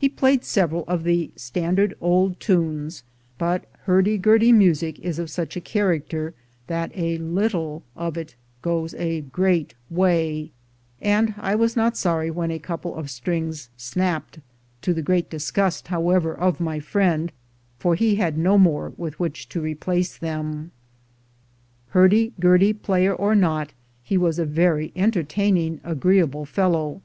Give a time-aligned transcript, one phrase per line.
[0.00, 3.04] He played several of the standard old tunes;
[3.38, 6.34] but hurdy gurdy music is of such a character
[6.66, 10.50] that a little of it goes a great way;
[11.00, 14.40] and I was not sorry when a couple of strings snapped—
[14.82, 17.30] to the great disgust, how ever, of my friend,
[17.78, 20.72] for he had no more with which to replace them.
[21.90, 27.02] Hurdy gurdy player or not, he was a very enter taining, agreeable fellow.